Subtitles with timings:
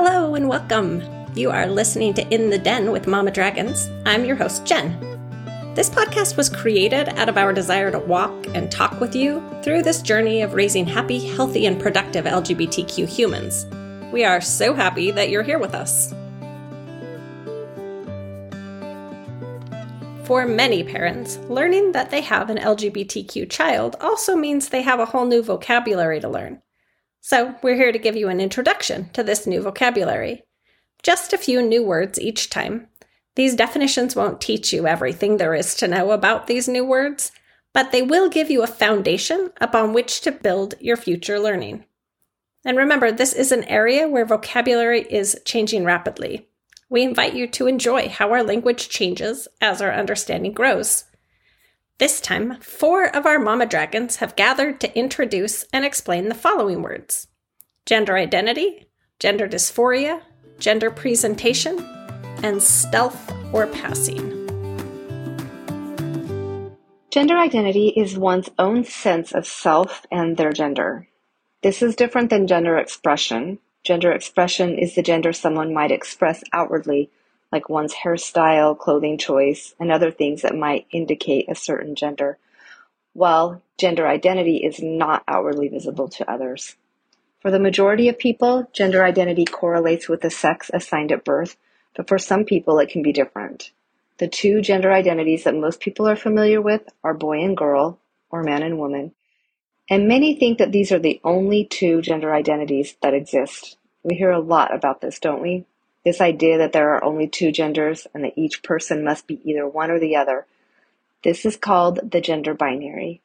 [0.00, 1.02] Hello and welcome.
[1.34, 3.90] You are listening to In the Den with Mama Dragons.
[4.06, 4.96] I'm your host, Jen.
[5.74, 9.82] This podcast was created out of our desire to walk and talk with you through
[9.82, 13.66] this journey of raising happy, healthy, and productive LGBTQ humans.
[14.12, 16.14] We are so happy that you're here with us.
[20.22, 25.06] For many parents, learning that they have an LGBTQ child also means they have a
[25.06, 26.62] whole new vocabulary to learn.
[27.28, 30.44] So, we're here to give you an introduction to this new vocabulary.
[31.02, 32.88] Just a few new words each time.
[33.36, 37.30] These definitions won't teach you everything there is to know about these new words,
[37.74, 41.84] but they will give you a foundation upon which to build your future learning.
[42.64, 46.48] And remember, this is an area where vocabulary is changing rapidly.
[46.88, 51.04] We invite you to enjoy how our language changes as our understanding grows.
[51.98, 56.80] This time, four of our mama dragons have gathered to introduce and explain the following
[56.80, 57.26] words
[57.86, 58.86] gender identity,
[59.18, 60.22] gender dysphoria,
[60.60, 61.84] gender presentation,
[62.44, 64.46] and stealth or passing.
[67.10, 71.08] Gender identity is one's own sense of self and their gender.
[71.62, 73.58] This is different than gender expression.
[73.82, 77.10] Gender expression is the gender someone might express outwardly
[77.52, 82.38] like one's hairstyle, clothing choice, and other things that might indicate a certain gender,
[83.14, 86.76] while gender identity is not outwardly visible to others.
[87.40, 91.56] For the majority of people, gender identity correlates with the sex assigned at birth,
[91.96, 93.70] but for some people it can be different.
[94.18, 97.98] The two gender identities that most people are familiar with are boy and girl,
[98.30, 99.12] or man and woman,
[99.88, 103.78] and many think that these are the only two gender identities that exist.
[104.02, 105.64] We hear a lot about this, don't we?
[106.04, 109.66] This idea that there are only two genders and that each person must be either
[109.66, 110.46] one or the other.
[111.24, 113.20] This is called the gender binary.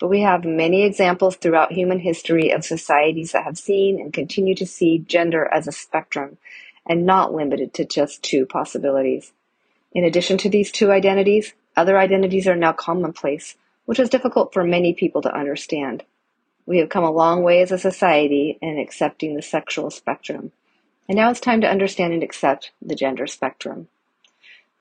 [0.00, 4.54] But we have many examples throughout human history of societies that have seen and continue
[4.56, 6.38] to see gender as a spectrum
[6.86, 9.32] and not limited to just two possibilities.
[9.92, 14.64] In addition to these two identities, other identities are now commonplace, which is difficult for
[14.64, 16.04] many people to understand.
[16.66, 20.52] We have come a long way as a society in accepting the sexual spectrum.
[21.10, 23.88] And now it's time to understand and accept the gender spectrum.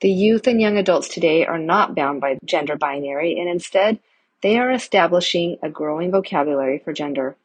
[0.01, 3.97] The youth and young adults today are not bound by gender binary, and instead,
[4.44, 7.35] they are establishing a growing vocabulary for gender.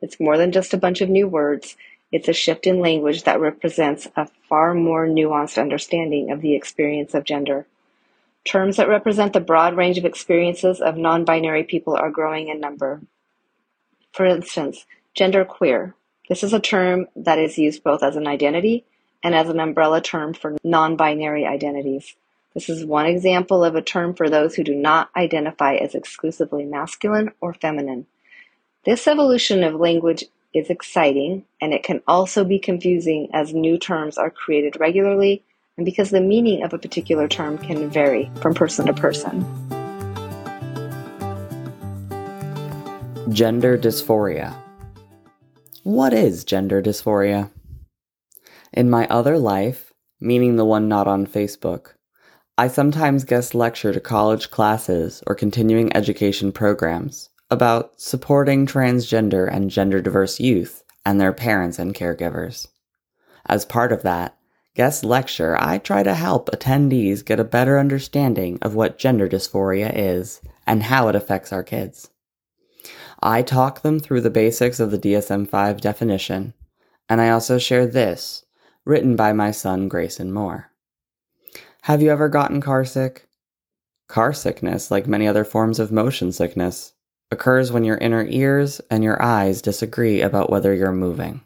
[0.00, 1.76] It's more than just a bunch of new words,
[2.10, 7.12] it's a shift in language that represents a far more nuanced understanding of the experience
[7.12, 7.66] of gender.
[8.46, 12.60] Terms that represent the broad range of experiences of non binary people are growing in
[12.60, 13.02] number.
[14.10, 15.94] For instance, gender queer,
[16.28, 18.84] this is a term that is used both as an identity
[19.22, 22.16] and as an umbrella term for non-binary identities.
[22.54, 26.64] This is one example of a term for those who do not identify as exclusively
[26.64, 28.06] masculine or feminine.
[28.84, 34.16] This evolution of language is exciting, and it can also be confusing as new terms
[34.16, 35.42] are created regularly
[35.76, 39.44] and because the meaning of a particular term can vary from person to person.
[43.30, 44.65] Gender dysphoria.
[45.86, 47.52] What is gender dysphoria?
[48.72, 51.92] In my other life, meaning the one not on Facebook,
[52.58, 59.70] I sometimes guest lecture to college classes or continuing education programs about supporting transgender and
[59.70, 62.66] gender diverse youth and their parents and caregivers.
[63.46, 64.36] As part of that
[64.74, 69.92] guest lecture, I try to help attendees get a better understanding of what gender dysphoria
[69.94, 72.10] is and how it affects our kids.
[73.26, 76.54] I talk them through the basics of the DSM 5 definition,
[77.08, 78.44] and I also share this,
[78.84, 80.70] written by my son Grayson Moore.
[81.82, 83.22] Have you ever gotten carsick?
[84.06, 86.92] Car sickness, like many other forms of motion sickness,
[87.32, 91.40] occurs when your inner ears and your eyes disagree about whether you're moving.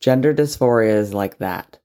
[0.00, 1.76] Gender dysphoria is like that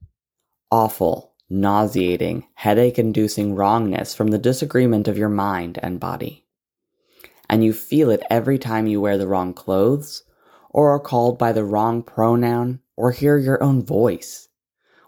[0.70, 6.41] awful, nauseating, headache inducing wrongness from the disagreement of your mind and body
[7.52, 10.22] and you feel it every time you wear the wrong clothes,
[10.70, 14.48] or are called by the wrong pronoun, or hear your own voice,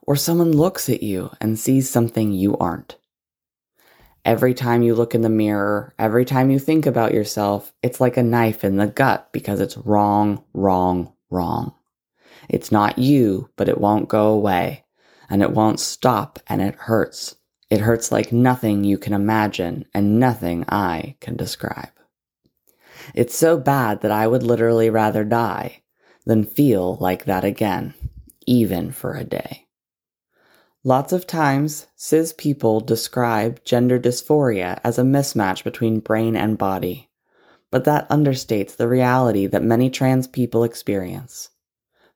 [0.02, 2.98] or someone looks at you and sees something you aren't.
[4.26, 8.18] Every time you look in the mirror, every time you think about yourself, it's like
[8.18, 11.72] a knife in the gut because it's wrong, wrong, wrong.
[12.50, 14.84] It's not you, but it won't go away,
[15.30, 17.36] and it won't stop, and it hurts.
[17.70, 21.88] It hurts like nothing you can imagine and nothing I can describe.
[23.14, 25.82] It's so bad that I would literally rather die
[26.24, 27.94] than feel like that again,
[28.46, 29.66] even for a day.
[30.82, 37.10] Lots of times, cis people describe gender dysphoria as a mismatch between brain and body,
[37.70, 41.48] but that understates the reality that many trans people experience.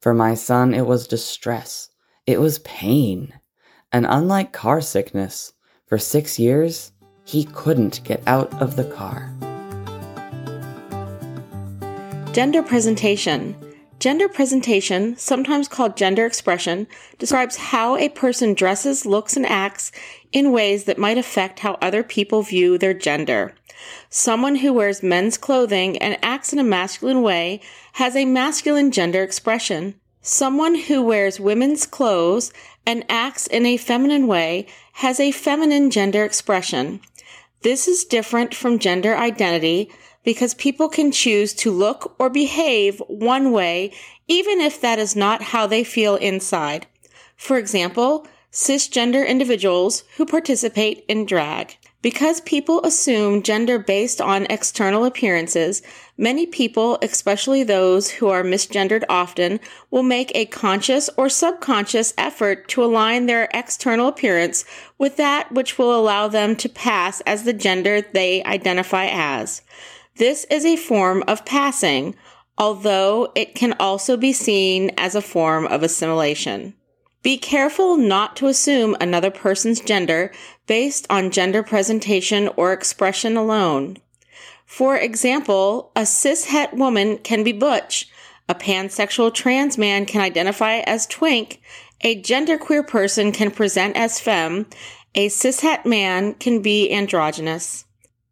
[0.00, 1.88] For my son, it was distress.
[2.26, 3.32] It was pain.
[3.90, 5.54] And unlike car sickness,
[5.86, 6.92] for six years,
[7.24, 9.32] he couldn't get out of the car.
[12.32, 13.56] Gender presentation.
[13.98, 16.86] Gender presentation, sometimes called gender expression,
[17.18, 19.90] describes how a person dresses, looks, and acts
[20.30, 23.54] in ways that might affect how other people view their gender.
[24.10, 27.60] Someone who wears men's clothing and acts in a masculine way
[27.94, 29.94] has a masculine gender expression.
[30.20, 32.52] Someone who wears women's clothes
[32.86, 37.00] and acts in a feminine way has a feminine gender expression.
[37.62, 39.90] This is different from gender identity
[40.24, 43.92] because people can choose to look or behave one way
[44.28, 46.86] even if that is not how they feel inside.
[47.36, 51.76] For example, cisgender individuals who participate in drag.
[52.00, 55.82] Because people assume gender based on external appearances,
[56.16, 59.58] many people, especially those who are misgendered often,
[59.90, 64.64] will make a conscious or subconscious effort to align their external appearance
[64.96, 69.62] with that which will allow them to pass as the gender they identify as.
[70.18, 72.16] This is a form of passing,
[72.58, 76.74] although it can also be seen as a form of assimilation.
[77.22, 80.32] Be careful not to assume another person's gender
[80.66, 83.98] based on gender presentation or expression alone.
[84.66, 88.08] For example, a cishet woman can be butch,
[88.48, 91.60] a pansexual trans man can identify as twink,
[92.00, 94.66] a genderqueer person can present as femme,
[95.14, 97.84] a cishet man can be androgynous.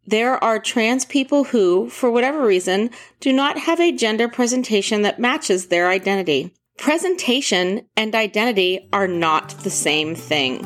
[0.09, 5.19] There are trans people who, for whatever reason, do not have a gender presentation that
[5.19, 6.53] matches their identity.
[6.77, 10.65] Presentation and identity are not the same thing.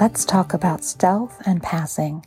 [0.00, 2.26] Let's talk about stealth and passing.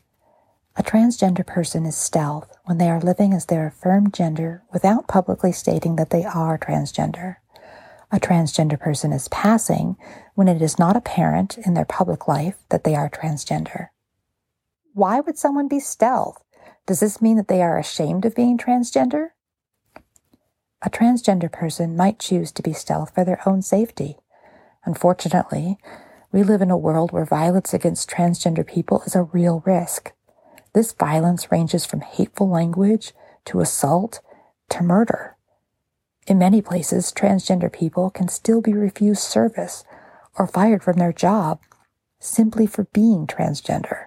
[0.77, 5.51] A transgender person is stealth when they are living as their affirmed gender without publicly
[5.51, 7.35] stating that they are transgender.
[8.13, 9.95] A transgender person is passing
[10.35, 13.87] when it is not apparent in their public life that they are transgender.
[14.93, 16.43] Why would someone be stealth?
[16.85, 19.29] Does this mean that they are ashamed of being transgender?
[20.81, 24.17] A transgender person might choose to be stealth for their own safety.
[24.83, 25.77] Unfortunately,
[26.33, 30.11] we live in a world where violence against transgender people is a real risk.
[30.73, 33.13] This violence ranges from hateful language
[33.45, 34.19] to assault
[34.69, 35.37] to murder.
[36.27, 39.83] In many places, transgender people can still be refused service
[40.37, 41.59] or fired from their job
[42.19, 44.05] simply for being transgender.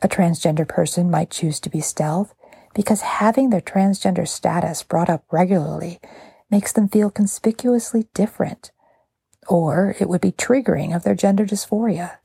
[0.00, 2.34] A transgender person might choose to be stealth
[2.74, 6.00] because having their transgender status brought up regularly
[6.50, 8.70] makes them feel conspicuously different
[9.48, 12.18] or it would be triggering of their gender dysphoria.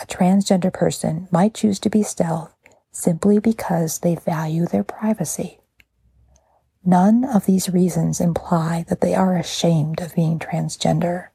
[0.00, 2.54] A transgender person might choose to be stealth
[2.90, 5.60] simply because they value their privacy.
[6.86, 11.28] None of these reasons imply that they are ashamed of being transgender.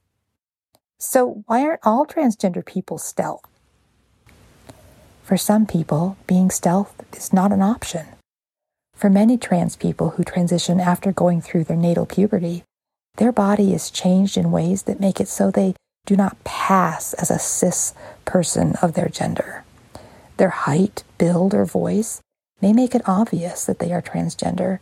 [0.99, 3.41] So, why aren't all transgender people stealth?
[5.23, 8.05] For some people, being stealth is not an option.
[8.93, 12.63] For many trans people who transition after going through their natal puberty,
[13.17, 15.73] their body is changed in ways that make it so they
[16.05, 17.93] do not pass as a cis
[18.25, 19.63] person of their gender.
[20.37, 22.21] Their height, build, or voice
[22.61, 24.79] may make it obvious that they are transgender.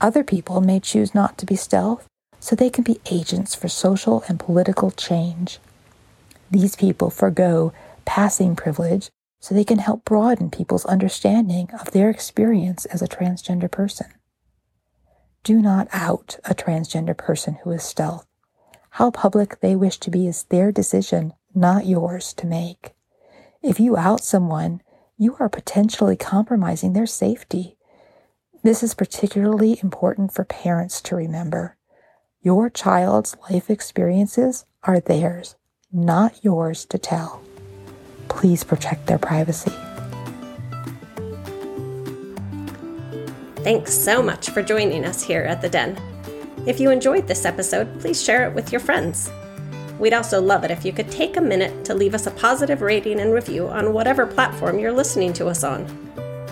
[0.00, 2.06] Other people may choose not to be stealth
[2.38, 5.58] so they can be agents for social and political change.
[6.50, 7.72] These people forego
[8.04, 13.70] passing privilege so they can help broaden people's understanding of their experience as a transgender
[13.70, 14.06] person.
[15.42, 18.26] Do not out a transgender person who is stealth.
[18.90, 22.92] How public they wish to be is their decision, not yours to make.
[23.62, 24.82] If you out someone,
[25.16, 27.76] you are potentially compromising their safety.
[28.62, 31.78] This is particularly important for parents to remember.
[32.42, 35.56] Your child's life experiences are theirs,
[35.90, 37.40] not yours to tell.
[38.28, 39.72] Please protect their privacy.
[43.64, 45.98] Thanks so much for joining us here at the Den.
[46.66, 49.30] If you enjoyed this episode, please share it with your friends.
[49.98, 52.82] We'd also love it if you could take a minute to leave us a positive
[52.82, 55.86] rating and review on whatever platform you're listening to us on.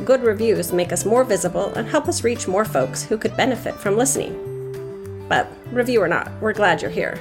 [0.09, 3.75] Good reviews make us more visible and help us reach more folks who could benefit
[3.75, 5.27] from listening.
[5.29, 7.21] But, review or not, we're glad you're here.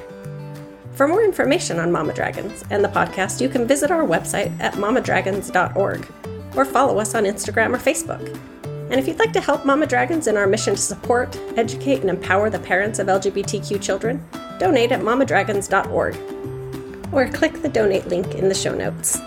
[0.93, 4.75] For more information on Mama Dragons and the podcast, you can visit our website at
[4.75, 6.07] mamadragons.org
[6.55, 8.25] or follow us on Instagram or Facebook.
[8.63, 12.09] And if you'd like to help Mama Dragons in our mission to support, educate, and
[12.09, 14.25] empower the parents of LGBTQ children,
[14.59, 16.15] donate at mamadragons.org
[17.11, 19.19] or click the donate link in the show notes.